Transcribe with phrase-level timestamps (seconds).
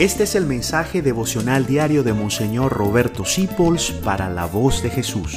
[0.00, 5.36] Este es el mensaje devocional diario de Monseñor Roberto Sipols para la voz de Jesús.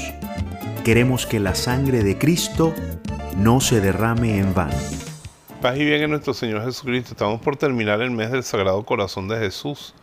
[0.85, 2.73] Queremos que la sangre de Cristo
[3.35, 4.77] no se derrame en vano.
[5.61, 7.11] Paz y bien en nuestro Señor Jesucristo.
[7.11, 9.95] Estamos por terminar el mes del Sagrado Corazón de Jesús,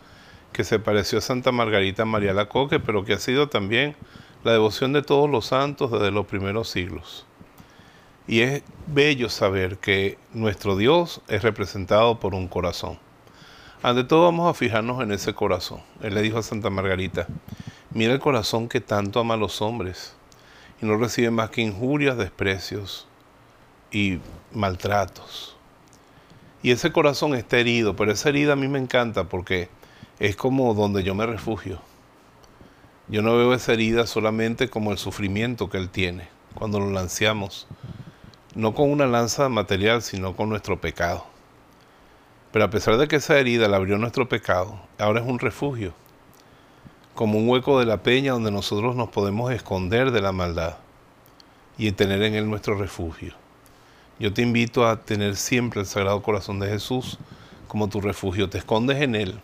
[0.52, 3.96] que se pareció a Santa Margarita María Lacoque, pero que ha sido también
[4.44, 7.24] la devoción de todos los santos desde los primeros siglos.
[8.28, 12.98] Y es bello saber que nuestro Dios es representado por un corazón.
[13.82, 15.80] Ante todo vamos a fijarnos en ese corazón.
[16.02, 17.26] Él le dijo a Santa Margarita,
[17.92, 20.14] mira el corazón que tanto ama a los hombres
[20.82, 23.06] y no recibe más que injurias, desprecios
[23.90, 24.18] y
[24.52, 25.56] maltratos.
[26.62, 29.70] Y ese corazón está herido, pero esa herida a mí me encanta porque
[30.18, 31.80] es como donde yo me refugio.
[33.08, 37.66] Yo no veo esa herida solamente como el sufrimiento que él tiene cuando lo lanceamos,
[38.54, 41.39] no con una lanza material, sino con nuestro pecado.
[42.52, 45.92] Pero a pesar de que esa herida la abrió nuestro pecado, ahora es un refugio,
[47.14, 50.76] como un hueco de la peña donde nosotros nos podemos esconder de la maldad
[51.78, 53.34] y tener en él nuestro refugio.
[54.18, 57.18] Yo te invito a tener siempre el Sagrado Corazón de Jesús
[57.68, 58.50] como tu refugio.
[58.50, 59.40] Te escondes en él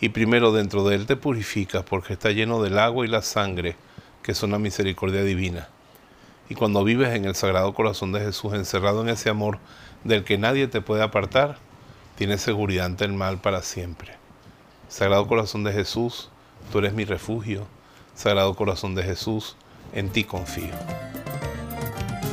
[0.00, 3.76] y primero dentro de él te purificas porque está lleno del agua y la sangre
[4.22, 5.68] que son la misericordia divina.
[6.48, 9.58] Y cuando vives en el Sagrado Corazón de Jesús, encerrado en ese amor
[10.04, 11.58] del que nadie te puede apartar,
[12.16, 14.12] tienes seguridad ante el mal para siempre.
[14.88, 16.30] Sagrado Corazón de Jesús,
[16.70, 17.66] tú eres mi refugio.
[18.14, 19.56] Sagrado Corazón de Jesús,
[19.92, 20.72] en ti confío.